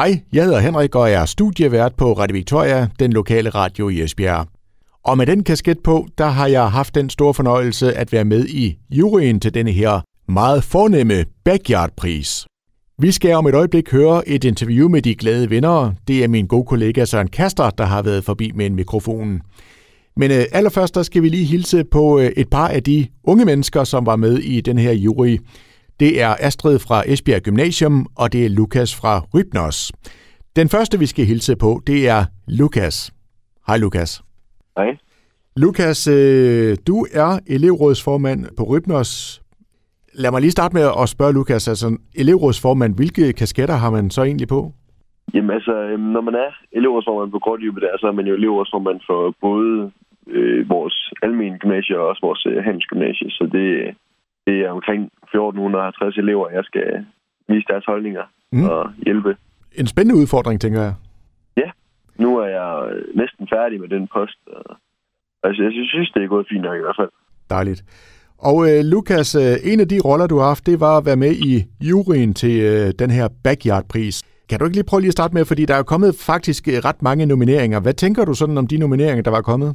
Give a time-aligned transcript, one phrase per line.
[0.00, 4.46] Hej, jeg hedder Henrik og er studievært på Radio Victoria, den lokale radio i Esbjerg.
[5.04, 8.46] Og med den kasket på, der har jeg haft den store fornøjelse at være med
[8.46, 12.46] i juryen til denne her meget fornemme Backyard-pris.
[12.98, 15.92] Vi skal om et øjeblik høre et interview med de glade vinder.
[16.08, 19.40] Det er min gode kollega Søren Kaster, der har været forbi med en mikrofon.
[20.16, 23.44] Men øh, allerførst der skal vi lige hilse på øh, et par af de unge
[23.44, 25.38] mennesker, som var med i den her jury.
[26.00, 29.78] Det er Astrid fra Esbjerg Gymnasium, og det er Lukas fra Rybnos.
[30.58, 32.22] Den første, vi skal hilse på, det er
[32.60, 32.96] Lukas.
[33.66, 34.10] Hej Lukas.
[34.78, 34.90] Hej.
[35.56, 39.10] Lukas, øh, du er elevrådsformand på Rybnos.
[40.22, 41.88] Lad mig lige starte med at spørge Lukas, altså
[42.22, 44.60] elevrådsformand, hvilke kasketter har man så egentlig på?
[45.34, 49.00] Jamen altså, øhm, når man er elevrådsformand på Grådybet der, så er man jo elevrådsformand
[49.08, 49.90] for både
[50.36, 53.30] øh, vores almindelige gymnasie og også vores øh, handelsgymnasie.
[53.30, 53.66] Så det,
[54.50, 56.86] det er omkring 1450 elever, jeg skal
[57.48, 58.64] vise deres holdninger mm.
[58.64, 59.36] og hjælpe.
[59.80, 60.94] En spændende udfordring, tænker jeg.
[61.56, 61.68] Ja,
[62.22, 62.70] nu er jeg
[63.14, 64.38] næsten færdig med den post.
[65.46, 67.12] Altså, jeg synes, det er gået fint nok i hvert fald.
[67.50, 67.80] Dejligt.
[68.48, 71.22] Og øh, Lukas, øh, en af de roller, du har haft, det var at være
[71.24, 71.52] med i
[71.88, 74.16] juryen til øh, den her Backyard-pris.
[74.48, 76.78] Kan du ikke lige prøve lige at starte med, fordi der er kommet faktisk øh,
[76.88, 77.80] ret mange nomineringer.
[77.80, 79.70] Hvad tænker du sådan om de nomineringer, der var kommet?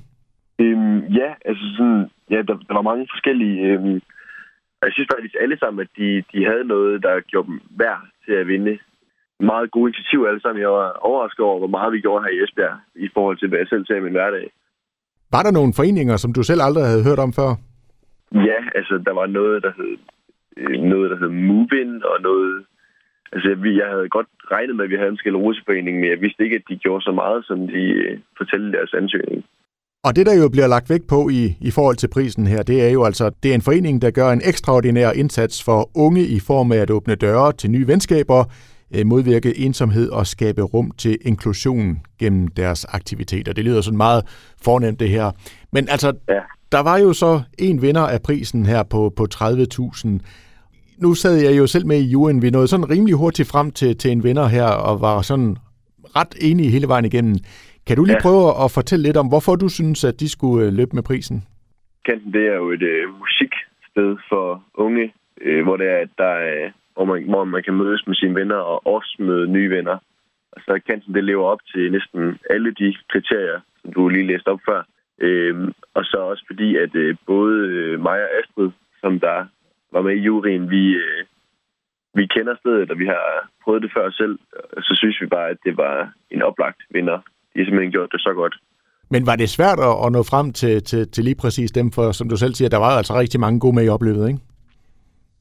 [0.59, 2.01] Øhm, ja, altså sådan,
[2.33, 3.57] ja, der, der var mange forskellige.
[3.67, 4.01] Øhm,
[4.85, 8.33] jeg synes faktisk alle sammen, at de, de havde noget, der gjorde dem værd til
[8.41, 8.77] at vinde.
[9.39, 10.61] Meget gode initiativer alle sammen.
[10.61, 13.59] Jeg var overrasket over, hvor meget vi gjorde her i Esbjerg, i forhold til, hvad
[13.59, 14.45] jeg selv ser i min hverdag.
[15.31, 17.51] Var der nogle foreninger, som du selv aldrig havde hørt om før?
[18.49, 19.97] Ja, altså der var noget, der hed,
[20.57, 22.65] øh, noget, der hed Movin, og noget...
[23.33, 23.49] Altså,
[23.81, 26.69] jeg havde godt regnet med, at vi havde en skeleroseforening, men jeg vidste ikke, at
[26.69, 29.45] de gjorde så meget, som de øh, fortalte deres ansøgning.
[30.05, 32.83] Og det, der jo bliver lagt vægt på i, i forhold til prisen her, det
[32.83, 36.39] er jo altså, det er en forening, der gør en ekstraordinær indsats for unge i
[36.39, 38.43] form af at åbne døre til nye venskaber,
[38.95, 43.53] øh, modvirke ensomhed og skabe rum til inklusion gennem deres aktiviteter.
[43.53, 44.23] Det lyder sådan meget
[44.61, 45.31] fornemt det her.
[45.71, 46.39] Men altså, ja.
[46.71, 50.07] der var jo så en vinder af prisen her på, på 30.000.
[50.97, 52.41] Nu sad jeg jo selv med i juryen.
[52.41, 55.57] Vi nåede sådan rimelig hurtigt frem til, til en vinder her, og var sådan
[56.15, 57.37] ret enige hele vejen igennem.
[57.87, 58.27] Kan du lige ja.
[58.27, 61.37] prøve at fortælle lidt om, hvorfor du synes, at de skulle øh, løbe med prisen?
[62.05, 66.33] Kanten, det er jo et øh, musiksted for unge, øh, hvor det er, at der
[66.53, 69.97] er, hvor, man, hvor man kan mødes med sine venner og også møde nye venner.
[70.51, 74.47] Og så Kanten, det lever op til næsten alle de kriterier, som du lige læste
[74.47, 74.81] op før.
[75.21, 75.55] Øh,
[75.93, 78.71] og så også fordi, at øh, både øh, mig og Astrid,
[79.01, 79.45] som der
[79.91, 81.25] var med i juryen, vi, øh,
[82.13, 84.39] vi kender stedet, og vi har prøvet det før selv,
[84.77, 87.19] så synes vi bare, at det var en oplagt vinder
[87.55, 88.55] de har simpelthen gjort det så godt.
[89.09, 92.29] Men var det svært at, nå frem til, til, til lige præcis dem, for som
[92.29, 94.39] du selv siger, der var altså rigtig mange gode med i opløbet, ikke?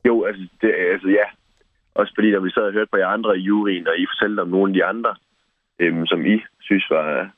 [0.08, 1.26] Jo, altså, det, altså ja.
[1.94, 4.40] Også fordi, når vi sad og hørte på jer andre i juryen, og I fortalte
[4.40, 5.14] om nogle af de andre,
[5.78, 7.30] øhm, som I synes var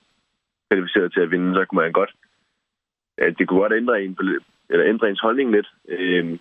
[0.70, 2.12] kvalificeret til at vinde, så kunne man godt...
[3.18, 4.18] At det kunne godt ændre, en,
[4.70, 5.68] eller ændre ens holdning lidt.
[5.88, 6.38] Øhm,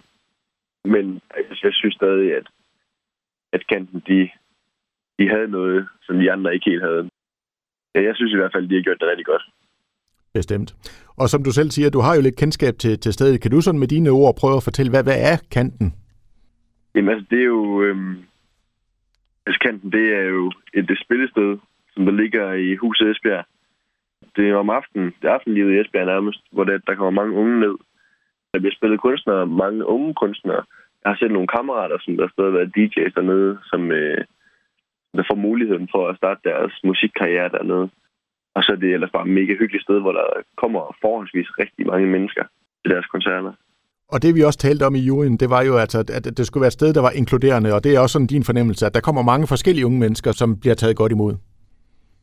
[0.86, 2.48] men altså, jeg synes stadig, at,
[3.54, 4.30] at kanten, de,
[5.20, 7.10] de havde noget, som de andre ikke helt havde.
[7.96, 9.44] Ja, jeg synes i hvert fald, de har gjort det rigtig godt.
[10.34, 10.70] Bestemt.
[11.22, 13.42] Og som du selv siger, du har jo lidt kendskab til, til stedet.
[13.42, 15.94] Kan du sådan med dine ord prøve at fortælle, hvad, hvad er kanten?
[16.96, 17.82] Jamen altså, det er jo...
[17.84, 18.16] Øhm,
[19.46, 21.58] altså, kanten, det er jo et, et spillested,
[21.94, 23.46] som der ligger i huset Esbjerg.
[24.36, 27.34] Det er om aftenen, det er aftenlivet i Esbjerg nærmest, hvor der, der kommer mange
[27.42, 27.76] unge ned.
[28.54, 30.64] Der bliver spillet kunstnere, mange unge kunstnere.
[31.02, 34.24] Jeg har set nogle kammerater, som der stadig har været DJ's dernede, som, øh,
[35.18, 37.90] der får muligheden for at starte deres musikkarriere dernede.
[38.56, 40.28] Og så er det ellers bare et mega hyggeligt sted, hvor der
[40.62, 42.44] kommer forholdsvis rigtig mange mennesker
[42.82, 43.54] til deres koncerter.
[44.14, 46.62] Og det vi også talte om i juryen, det var jo, altså, at det skulle
[46.62, 49.02] være et sted, der var inkluderende, og det er også sådan din fornemmelse, at der
[49.08, 51.34] kommer mange forskellige unge mennesker, som bliver taget godt imod.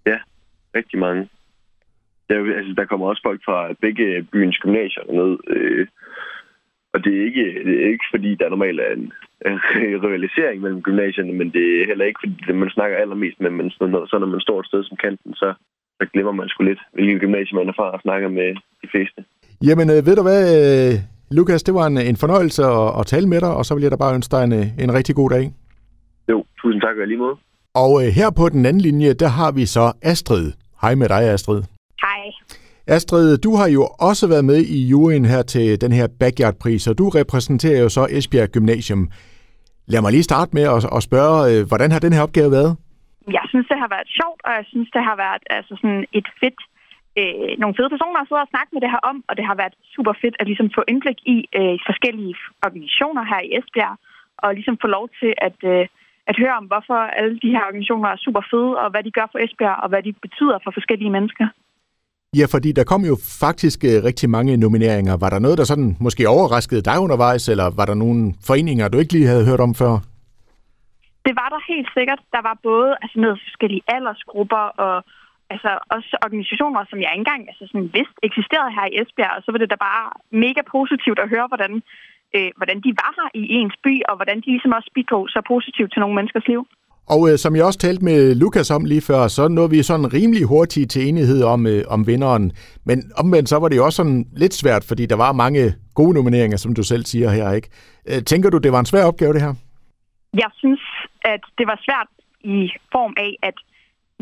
[0.07, 0.19] Ja,
[0.75, 1.29] rigtig mange.
[2.29, 5.87] Der, altså, der kommer også folk fra begge byens gymnasier ned, øh,
[6.93, 9.13] og det er, ikke, det er ikke, fordi der normalt er en, en
[10.05, 13.71] rivalisering mellem gymnasierne, men det er heller ikke, fordi det, man snakker allermest med, men
[13.71, 15.55] så når, så når man står et sted som kanten, så,
[15.99, 18.49] så glemmer man sgu lidt, hvilken gymnasium man er fra og snakker med
[18.83, 19.19] de fleste.
[19.69, 20.95] Jamen, øh, ved du hvad, øh,
[21.37, 23.91] Lukas, det var en, en fornøjelse at, at tale med dig, og så vil jeg
[23.91, 24.53] da bare ønske dig en,
[24.85, 25.45] en rigtig god dag.
[26.31, 27.37] Jo, tusind tak og lige måde.
[27.75, 30.53] Og øh, her på den anden linje, der har vi så Astrid.
[30.83, 31.63] Hej med dig, Astrid.
[32.05, 32.23] Hej.
[32.87, 36.99] Astrid, du har jo også været med i juryen her til den her Backyard-pris, og
[36.99, 39.11] du repræsenterer jo så Esbjerg Gymnasium.
[39.87, 42.73] Lad mig lige starte med at, at spørge, øh, hvordan har den her opgave været?
[43.39, 46.29] Jeg synes, det har været sjovt, og jeg synes, det har været altså sådan et
[46.41, 46.61] fedt
[47.21, 49.57] øh, nogle fede personer at sidde og snakke med det her om, og det har
[49.63, 52.35] været super fedt at ligesom få indblik i øh, forskellige
[52.67, 53.97] organisationer her i Esbjerg,
[54.43, 55.85] og ligesom få lov til at, øh,
[56.31, 59.27] at høre om, hvorfor alle de her organisationer er super fede, og hvad de gør
[59.33, 61.47] for Esbjerg, og hvad de betyder for forskellige mennesker.
[62.41, 65.15] Ja, fordi der kom jo faktisk øh, rigtig mange nomineringer.
[65.25, 68.99] Var der noget, der sådan måske overraskede dig undervejs, eller var der nogle foreninger, du
[68.99, 69.95] ikke lige havde hørt om før?
[71.27, 72.21] Det var der helt sikkert.
[72.37, 74.95] Der var både altså, med forskellige aldersgrupper og
[75.55, 79.37] altså, også organisationer, som jeg ikke engang altså, sådan, vidste eksisterede her i Esbjerg.
[79.37, 80.05] Og så var det da bare
[80.45, 81.73] mega positivt at høre, hvordan,
[82.37, 85.41] øh, hvordan de var her i ens by, og hvordan de ligesom også bidrog så
[85.53, 86.63] positivt til nogle menneskers liv.
[87.09, 90.15] Og øh, som jeg også talte med Lukas om lige før, så nåede vi sådan
[90.15, 92.53] rimelig hurtigt til enighed om, øh, om vinderen.
[92.85, 96.15] Men omvendt så var det jo også sådan lidt svært, fordi der var mange gode
[96.15, 97.69] nomineringer, som du selv siger her, ikke?
[98.09, 99.55] Øh, tænker du, det var en svær opgave, det her?
[100.35, 100.83] Jeg synes,
[101.25, 102.09] at det var svært
[102.41, 103.55] i form af, at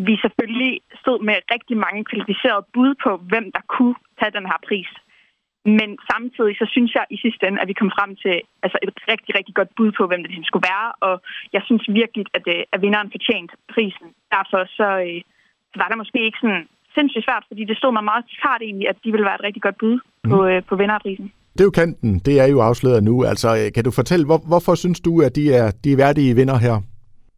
[0.09, 4.59] vi selvfølgelig stod med rigtig mange kvalificerede bud på, hvem der kunne tage den her
[4.69, 4.91] pris.
[5.65, 8.35] Men samtidig så synes jeg i sidste ende, at vi kom frem til
[8.65, 10.89] altså et rigtig, rigtig godt bud på, hvem det ligesom skulle være.
[11.09, 11.15] Og
[11.53, 14.09] jeg synes virkelig, at, øh, at vinderen fortjent prisen.
[14.37, 15.21] Derfor så, øh,
[15.71, 16.65] så var der måske ikke sådan
[16.97, 19.63] sindssygt svært, fordi det stod mig meget klart egentlig, at de ville være et rigtig
[19.67, 19.97] godt bud
[20.31, 20.63] på, mm.
[20.69, 21.27] på vinderprisen.
[21.55, 23.15] Det er jo kanten, det er jo afsløret nu.
[23.25, 26.59] Altså, kan du fortælle, hvor, hvorfor synes du, at de er de er værdige vinder
[26.67, 26.77] her?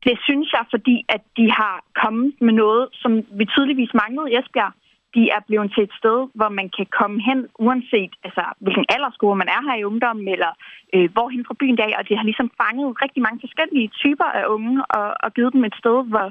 [0.09, 4.37] Det synes jeg, fordi at de har kommet med noget, som vi tydeligvis manglede i
[4.41, 4.73] Esbjerg
[5.17, 9.41] de er blevet til et sted, hvor man kan komme hen, uanset altså, hvilken aldersgruppe
[9.43, 10.53] man er her i ungdommen, eller
[10.95, 14.45] øh, hvorhen fra byen dag, og det har ligesom fanget rigtig mange forskellige typer af
[14.57, 16.27] unge, og, og givet dem et sted, hvor,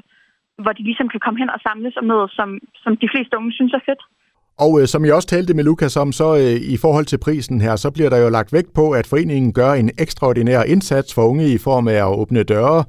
[0.62, 2.48] hvor de ligesom kan komme hen og samles om noget, som,
[2.82, 4.02] som de fleste unge synes er fedt.
[4.64, 7.60] Og øh, som jeg også talte med Lukas om, så øh, i forhold til prisen
[7.60, 11.22] her, så bliver der jo lagt vægt på, at foreningen gør en ekstraordinær indsats for
[11.22, 12.84] unge i form af at åbne døre,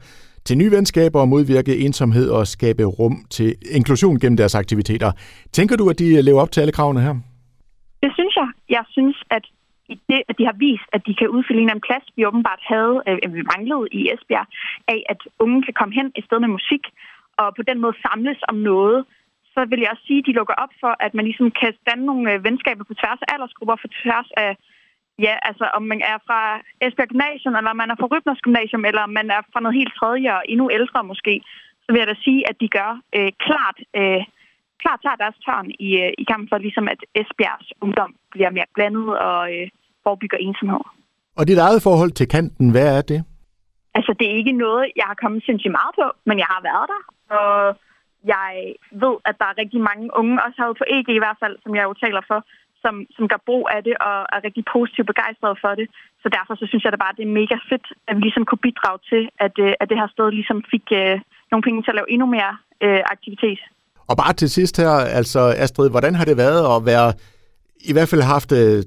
[0.46, 5.12] til nye venskaber og modvirke ensomhed og skabe rum til inklusion gennem deres aktiviteter.
[5.52, 7.16] Tænker du, at de øh, lever op til alle kravene her?
[8.04, 8.50] Det synes jeg.
[8.70, 9.46] Jeg synes, at
[9.94, 12.62] i det, at de har vist, at de kan udfylde en anden plads, vi åbenbart
[12.74, 14.48] havde, øh, vi manglede i Esbjerg,
[14.94, 16.84] af at unge kan komme hen et sted med musik,
[17.42, 19.00] og på den måde samles om noget,
[19.54, 22.06] så vil jeg også sige, at de lukker op for, at man ligesom kan danne
[22.10, 24.52] nogle øh, venskaber på tværs af aldersgrupper, på tværs af
[25.20, 26.40] Ja, altså om man er fra
[26.82, 30.30] Esbjerg Gymnasium, eller man er fra Rybners Gymnasium, eller man er fra noget helt tredje
[30.38, 31.34] og endnu ældre måske,
[31.84, 34.22] så vil jeg da sige, at de gør øh, klart, øh,
[34.84, 38.70] klart tager deres tørn i, øh, i kampen for, ligesom at Esbjergs ungdom bliver mere
[38.76, 39.68] blandet og øh,
[40.04, 40.84] forebygger ensomhed.
[41.40, 43.20] Og dit eget forhold til kanten, hvad er det?
[43.98, 46.88] Altså, det er ikke noget, jeg har kommet sindssygt meget på, men jeg har været
[46.94, 47.02] der,
[47.40, 47.54] og
[48.34, 48.50] jeg
[49.04, 51.76] ved, at der er rigtig mange unge, også herude på EG i hvert fald, som
[51.76, 52.40] jeg jo taler for,
[52.84, 55.88] som, som gør brug af det og er rigtig positivt begejstret for det.
[56.24, 58.46] Så derfor så synes jeg da bare, at det er mega fedt, at vi ligesom
[58.46, 61.16] kunne bidrage til, at, øh, at det her sted ligesom fik uh,
[61.52, 62.54] nogle penge til at lave endnu mere
[62.86, 63.60] uh, aktivitet.
[64.10, 67.10] Og bare til sidst her, altså Astrid, hvordan har det været at være
[67.92, 68.78] i hvert fald haft uh,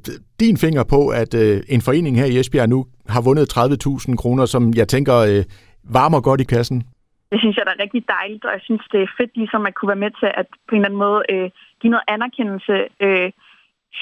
[0.42, 2.80] din finger på, at uh, en forening her i Esbjerg nu
[3.14, 5.42] har vundet 30.000 kroner, som jeg tænker uh,
[5.96, 6.78] varmer godt i kassen?
[7.32, 9.74] Det synes jeg da er rigtig dejligt, og jeg synes, det er fedt ligesom at
[9.74, 11.48] kunne være med til at på en eller anden måde uh,
[11.80, 12.74] give noget anerkendelse
[13.06, 13.28] uh,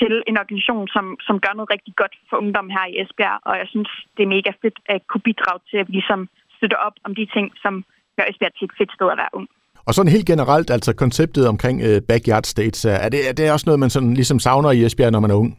[0.01, 3.39] til en organisation, som, som gør noget rigtig godt for ungdom her i Esbjerg.
[3.49, 6.21] Og jeg synes, det er mega fedt at kunne bidrage til, at vi ligesom
[6.57, 7.75] støtter op om de ting, som
[8.17, 9.49] gør Esbjerg til et fedt sted at være ung.
[9.87, 13.67] Og sådan helt generelt, altså konceptet omkring uh, backyard states, er det, er det også
[13.69, 15.51] noget, man sådan ligesom savner i Esbjerg, når man er ung?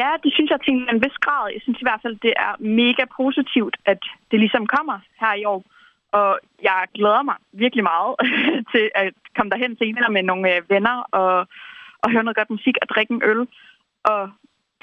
[0.00, 1.44] Ja, det synes jeg til en vis grad.
[1.54, 5.44] Jeg synes i hvert fald, det er mega positivt, at det ligesom kommer her i
[5.44, 5.62] år.
[6.12, 8.14] Og jeg glæder mig virkelig meget
[8.72, 11.32] til at komme derhen senere med nogle øh, venner og
[12.02, 13.40] og høre noget godt musik og drikke en øl.
[14.12, 14.22] Og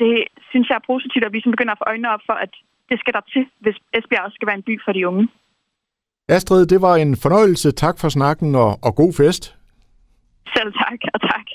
[0.01, 0.13] det
[0.49, 2.51] synes jeg er positivt, at vi sådan begynder at få øjnene op for, at
[2.89, 5.27] det skal der til, hvis Esbjerg også skal være en by for de unge.
[6.29, 7.71] Astrid, det var en fornøjelse.
[7.71, 9.43] Tak for snakken og, og god fest.
[10.55, 11.47] Selv tak, og tak.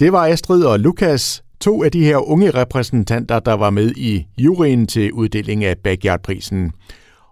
[0.00, 4.26] Det var Astrid og Lukas, to af de her unge repræsentanter, der var med i
[4.38, 6.72] juryen til uddeling af Backyard-prisen.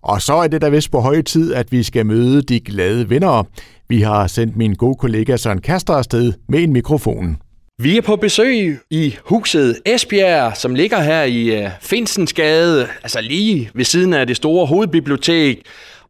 [0.03, 3.09] Og så er det da vist på høje tid, at vi skal møde de glade
[3.09, 3.47] vinder.
[3.89, 7.39] Vi har sendt min gode kollega Søren Kaster afsted med en mikrofon.
[7.83, 13.71] Vi er på besøg i huset Esbjerg, som ligger her i uh, Finsensgade, altså lige
[13.75, 15.63] ved siden af det store hovedbibliotek.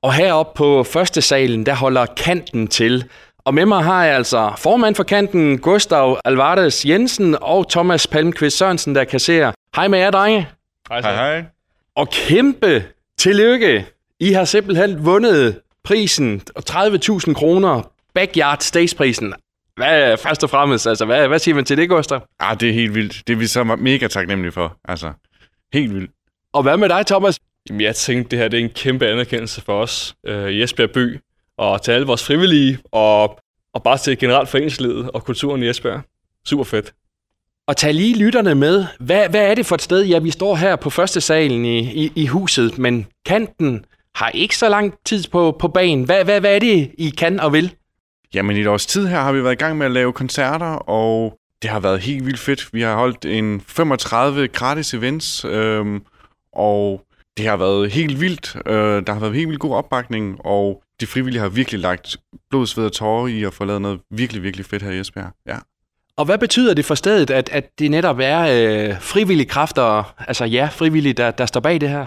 [0.02, 3.04] Og heroppe på første salen, der holder kanten til.
[3.38, 8.59] Og med mig har jeg altså formand for kanten, Gustav Alvarez Jensen og Thomas Palmqvist
[8.59, 9.52] Sørensen, der kasserer.
[9.76, 10.49] Hej med jer, drenge.
[10.88, 11.14] Hej, hej.
[11.14, 11.45] hej.
[11.97, 12.83] Og kæmpe
[13.19, 13.87] tillykke.
[14.21, 19.35] I har simpelthen vundet prisen, 30.000 kroner, Backyard Stage-prisen.
[19.77, 22.21] Hvad, først og fremmest, altså, hvad, hvad siger man til det, Gustav?
[22.41, 23.23] Ah, det er helt vildt.
[23.27, 24.77] Det er vi så mega taknemmelige for.
[24.89, 25.13] Altså,
[25.73, 26.11] helt vildt.
[26.53, 27.39] Og hvad med dig, Thomas?
[27.69, 30.91] Jamen, jeg tænkte, det her det er en kæmpe anerkendelse for os øh, i Esbjerg
[30.91, 31.21] by,
[31.57, 33.41] og til alle vores frivillige, og,
[33.73, 36.01] og bare til generelt foreningslivet og kulturen i Esbjerg.
[36.45, 36.93] Super fedt.
[37.69, 38.87] Og tag lige lytterne med.
[39.01, 40.05] Hvad, hvad er det for et sted?
[40.05, 43.85] Ja, vi står her på første salen i, i, i huset, men kanten
[44.15, 46.05] har ikke så lang tid på, på banen.
[46.05, 47.75] Hvad, hvad, hvad er det, I kan og vil?
[48.35, 50.67] Jamen i et års tid her har vi været i gang med at lave koncerter,
[50.67, 52.69] og det har været helt vildt fedt.
[52.73, 56.03] Vi har holdt en 35 gratis events, øhm,
[56.53, 57.03] og
[57.37, 58.57] det har været helt vildt.
[58.67, 62.17] Øh, der har været helt vildt god opbakning, og de frivillige har virkelig lagt
[62.51, 65.31] blod, sved og tårer i at få lavet noget virkelig, virkelig fedt her i Esbjerg.
[65.47, 65.57] Ja.
[66.19, 70.45] Og hvad betyder det for stedet, at, at det netop er øh, frivillige kræfter, altså
[70.45, 72.07] ja, frivillige, der, der står bag det her?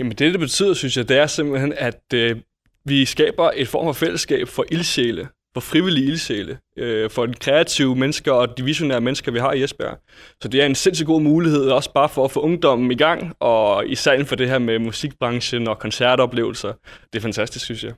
[0.00, 2.36] Jamen det, det betyder, synes jeg, det er simpelthen, at øh,
[2.84, 7.96] vi skaber et form for fællesskab for ildsjæle, for frivillige ildsjæle, øh, for de kreative
[7.96, 9.98] mennesker og de visionære mennesker, vi har i Esbjerg.
[10.40, 13.32] Så det er en sindssygt god mulighed, også bare for at få ungdommen i gang,
[13.40, 16.72] og især inden for det her med musikbranchen og koncertoplevelser.
[17.12, 17.92] Det er fantastisk, synes jeg.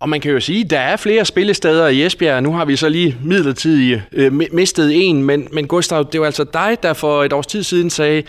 [0.00, 2.42] Og man kan jo sige, at der er flere spillesteder i Esbjerg.
[2.42, 6.44] Nu har vi så lige midlertidigt øh, mistet en, men, men Gustav, det var altså
[6.44, 8.22] dig, der for et års tid siden sagde,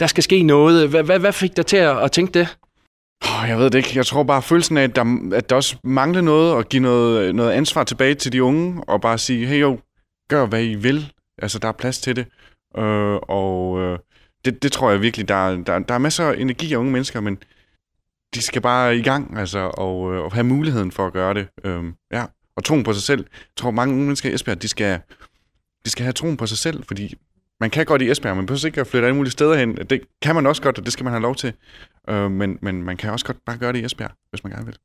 [0.00, 0.88] der skal ske noget.
[0.88, 2.56] Hvad, hvad, hvad fik dig til at, at tænke det?
[3.22, 3.92] Oh, jeg ved det ikke.
[3.94, 7.34] Jeg tror bare følelsen af, at der, at der også mangler noget, at give noget,
[7.34, 9.78] noget ansvar tilbage til de unge, og bare sige, hey jo,
[10.28, 11.12] gør hvad I vil.
[11.42, 12.26] Altså, der er plads til det.
[12.78, 13.98] Øh, og øh,
[14.44, 17.20] det, det tror jeg virkelig, der, der, der er masser af energi af unge mennesker,
[17.20, 17.38] men
[18.34, 21.48] de skal bare i gang, altså, og, øh, og have muligheden for at gøre det.
[21.64, 22.24] Øhm, ja.
[22.56, 23.26] Og troen på sig selv.
[23.30, 24.98] Jeg tror, mange unge mennesker i Esbjerg, de skal,
[25.84, 27.14] de skal have troen på sig selv, fordi
[27.60, 29.76] man kan godt i Esbjerg, man behøver ikke at flytte alle mulige steder hen.
[29.76, 31.52] Det kan man også godt, og det skal man have lov til.
[32.08, 34.66] Øh, men, men man kan også godt bare gøre det i Esbjerg, hvis man gerne
[34.66, 34.76] vil.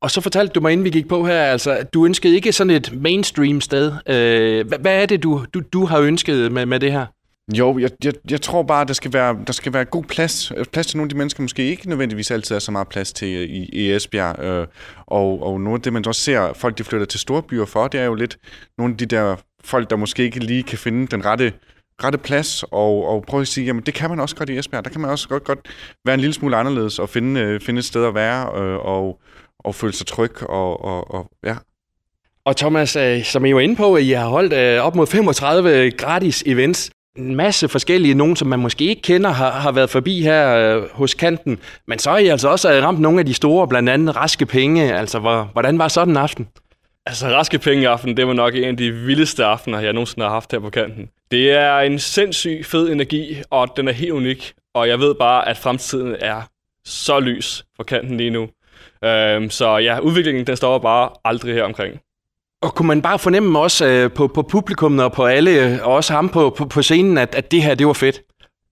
[0.00, 2.52] Og så fortalte du mig, inden vi gik på her, altså, at du ønskede ikke
[2.52, 3.92] sådan et mainstream sted.
[4.06, 7.06] Øh, hvad, hvad er det, du, du, du har ønsket med, med det her?
[7.54, 10.52] Jo, jeg, jeg, jeg tror bare, der skal, være, der skal være god plads.
[10.72, 13.28] Plads til nogle af de mennesker, måske ikke nødvendigvis altid er så meget plads til
[13.28, 14.38] øh, i, i Esbjerg.
[14.38, 14.66] Øh,
[15.06, 17.88] og, og noget af det, man også ser, folk de flytter til store byer for,
[17.88, 18.38] det er jo lidt
[18.78, 21.52] nogle af de der folk, der måske ikke lige kan finde den rette
[22.04, 24.84] rette plads og, og prøve at sige, jamen det kan man også godt i Esbjerg.
[24.84, 25.58] Der kan man også godt, godt
[26.04, 29.20] være en lille smule anderledes og finde, øh, finde et sted at være øh, og,
[29.58, 31.56] og føle sig tryg og, og, og ja.
[32.44, 35.90] Og Thomas, øh, som I var inde på, I har holdt øh, op mod 35
[35.90, 36.90] gratis events.
[37.16, 40.90] En masse forskellige, nogen som man måske ikke kender, har, har været forbi her øh,
[40.92, 41.58] hos kanten.
[41.86, 44.46] Men så er I altså også øh, ramt nogle af de store, blandt andet Raske
[44.46, 44.98] Penge.
[44.98, 46.48] Altså, hvor, hvordan var sådan en aften?
[47.06, 50.32] Altså, Raske Penge aften, det var nok en af de vildeste aftener, jeg nogensinde har
[50.32, 51.08] haft her på kanten.
[51.30, 54.52] Det er en sindssyg fed energi, og den er helt unik.
[54.74, 56.42] Og jeg ved bare, at fremtiden er
[56.84, 58.48] så lys for kanten lige nu.
[59.04, 62.00] Øhm, så ja, udviklingen den står bare aldrig her omkring.
[62.62, 66.12] Og kunne man bare fornemme også øh, på, på publikum og på alle, og også
[66.12, 68.20] ham på, på, på scenen, at, at det her, det var fedt?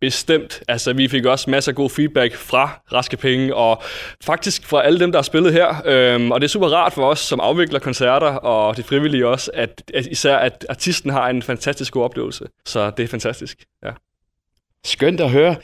[0.00, 0.62] Bestemt.
[0.68, 3.82] Altså, vi fik også masser af god feedback fra Raske Penge, og
[4.24, 5.82] faktisk fra alle dem, der har spillet her.
[5.84, 9.50] Øhm, og det er super rart for os, som afvikler koncerter, og de frivillige også,
[9.54, 12.44] at, at især at artisten har en fantastisk god oplevelse.
[12.66, 13.90] Så det er fantastisk, ja.
[14.84, 15.56] Skønt at høre.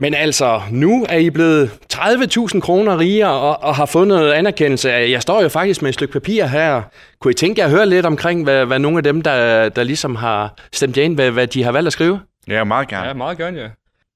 [0.00, 4.88] Men altså, nu er I blevet 30.000 kroner rigere og, og har fundet anerkendelse.
[4.88, 6.82] Jeg står jo faktisk med et stykke papir her.
[7.20, 9.82] Kunne I tænke jer at høre lidt omkring, hvad, hvad nogle af dem, der, der
[9.82, 12.20] ligesom har stemt jer ind, hvad, hvad de har valgt at skrive?
[12.48, 13.06] Ja, meget gerne.
[13.06, 13.68] Ja, meget gerne, ja.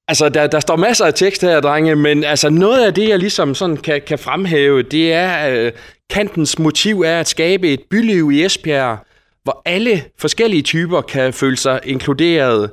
[0.07, 3.19] Altså, der, der står masser af tekst her, drenge, men altså, noget af det, jeg
[3.19, 5.71] ligesom sådan kan, kan fremhæve, det er, uh,
[6.09, 8.97] kantens motiv er at skabe et byliv i Esbjerg,
[9.43, 12.71] hvor alle forskellige typer kan føle sig inkluderet.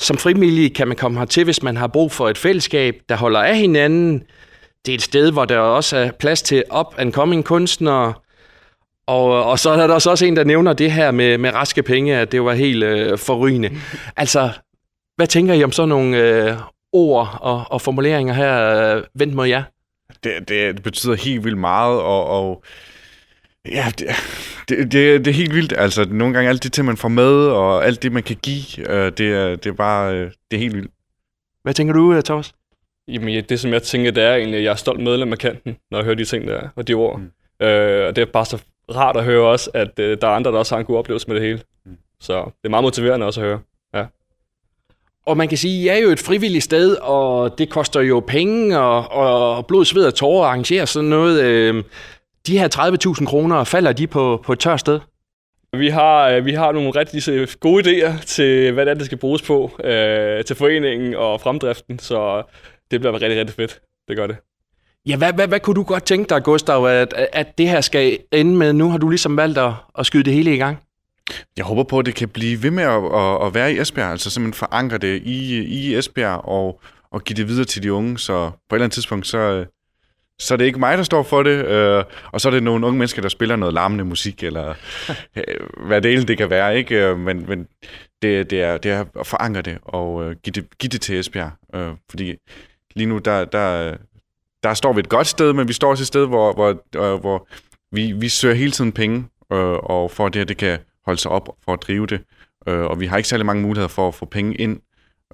[0.00, 3.40] Som frivillig kan man komme hertil, hvis man har brug for et fællesskab, der holder
[3.40, 4.22] af hinanden.
[4.86, 8.14] Det er et sted, hvor der også er plads til up-and-coming kunstnere.
[9.06, 12.16] Og, og så er der også en, der nævner det her med, med raske penge,
[12.16, 13.70] at det var helt øh, forrygende.
[14.16, 14.50] Altså,
[15.16, 16.56] hvad tænker I om sådan nogle øh,
[16.92, 19.62] ord og, og formuleringer her øh, vendt mod jer?
[20.24, 22.62] Det, det, det betyder helt vildt meget, og, og
[23.66, 24.06] ja, det,
[24.68, 25.74] det, det, det er helt vildt.
[25.76, 28.90] Altså, nogle gange alt det til, man får med, og alt det, man kan give,
[28.90, 30.90] øh, det, er, det er bare øh, det er helt vildt.
[31.62, 32.54] Hvad tænker du, øh, Thomas?
[33.08, 35.76] Jamen, det som jeg tænker, det er egentlig, at jeg er stolt medlem af kanten,
[35.90, 37.20] når jeg hører de ting der, og de ord.
[37.20, 37.66] Mm.
[37.66, 38.58] Øh, og det er bare så
[38.94, 41.28] rart at høre også, at øh, der er andre, der også har en god oplevelse
[41.28, 41.60] med det hele.
[41.86, 41.96] Mm.
[42.20, 43.60] Så det er meget motiverende også at høre.
[43.94, 44.04] Ja.
[45.26, 48.20] Og man kan sige, at I er jo et frivilligt sted, og det koster jo
[48.26, 51.42] penge og, og blod, sved og tårer at arrangere sådan noget.
[51.42, 51.84] Øh,
[52.48, 55.00] de her 30.000 kroner, falder de på, på et tørt sted?
[55.72, 59.18] Vi har, øh, vi har nogle rigtig gode idéer til, hvad det er, det skal
[59.18, 62.42] bruges på øh, til foreningen og fremdriften, så
[62.90, 63.80] det bliver rigtig, rigtig fedt.
[64.08, 64.36] Det gør det.
[65.06, 68.18] Ja, hvad, hvad, hvad kunne du godt tænke dig, Gustav, at, at det her skal
[68.32, 68.72] ende med?
[68.72, 70.78] Nu har du ligesom valgt at, at skyde det hele i gang.
[71.56, 74.10] Jeg håber på, at det kan blive ved med at, at, at være i Esbjerg,
[74.10, 78.18] altså simpelthen forankre det i, i Esbjerg og, og give det videre til de unge,
[78.18, 79.64] så på et eller andet tidspunkt, så,
[80.38, 82.86] så det er ikke mig, der står for det, øh, og så er det nogle
[82.86, 84.74] unge mennesker, der spiller noget larmende musik, eller
[85.36, 87.06] øh, hvad det det kan være, ikke?
[87.06, 87.66] Øh, men, men
[88.22, 91.18] det, det, er, det er at forankre det og øh, give, det, give det til
[91.18, 92.34] Esbjerg, øh, fordi
[92.94, 93.96] lige nu, der, der, der
[94.62, 97.20] der står vi et godt sted, men vi står også et sted, hvor, hvor, øh,
[97.20, 97.48] hvor
[97.92, 99.16] vi, vi søger hele tiden penge,
[99.52, 102.20] øh, og for at det her det kan holde sig op for at drive det.
[102.68, 104.80] Øh, og vi har ikke særlig mange muligheder for at få penge ind.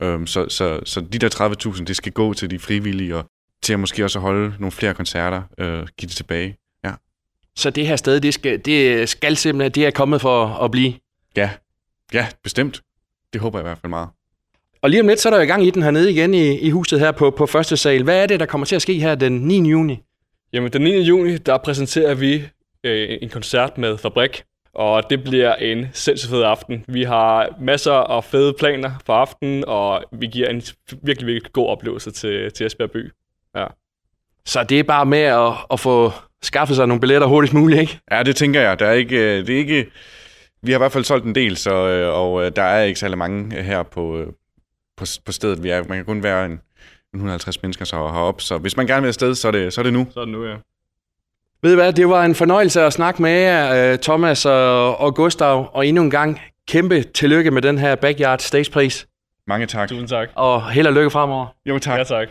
[0.03, 3.25] Øh, så, så, så de der 30.000, det skal gå til de frivillige, og
[3.65, 6.57] til at måske også holde nogle flere koncerter, øh, give det tilbage.
[6.85, 6.93] Ja.
[7.57, 10.93] Så det her sted, det skal, det skal simpelthen, det er kommet for at blive.
[11.37, 11.51] Ja,
[12.13, 12.83] ja, bestemt.
[13.33, 14.09] Det håber jeg i hvert fald meget.
[14.83, 16.71] Og lige om lidt, så er der i gang i den hernede igen i, i
[16.71, 18.03] huset her på, på første sal.
[18.03, 19.69] Hvad er det, der kommer til at ske her den 9.
[19.71, 20.03] juni?
[20.53, 21.01] Jamen, den 9.
[21.01, 22.43] juni, der præsenterer vi
[22.85, 24.43] øh, en koncert med Fabrik,
[24.75, 26.85] og det bliver en sindssygt fed aften.
[26.89, 30.63] Vi har masser af fede planer for aftenen, og vi giver en
[31.03, 33.13] virkelig, virkelig god oplevelse til, til Esbjerg by.
[33.57, 33.67] Ja.
[34.47, 38.01] Så det er bare med at, at få skaffet sig nogle billetter hurtigst muligt, ikke?
[38.11, 38.79] Ja, det tænker jeg.
[38.79, 39.87] Der er ikke, øh, det er ikke,
[40.63, 43.01] vi har i hvert fald solgt en del, så, øh, og øh, der er ikke
[43.01, 44.25] særlig mange her på,
[44.97, 45.63] på, på stedet.
[45.63, 46.61] Vi er, man kan kun være en,
[47.15, 49.83] 150 mennesker så heroppe, så hvis man gerne vil afsted, så er det, så er
[49.83, 50.07] det nu.
[50.15, 50.55] Så er det nu, ja.
[51.63, 55.71] Ved du hvad, det var en fornøjelse at snakke med jer, Thomas og, og Gustav,
[55.73, 59.07] og endnu en gang kæmpe tillykke med den her Backyard Stage Pris.
[59.47, 59.89] Mange tak.
[59.89, 60.29] Tusind tak.
[60.35, 61.47] Og held og lykke fremover.
[61.67, 61.99] Jo, tak.
[61.99, 62.29] Ja, tak.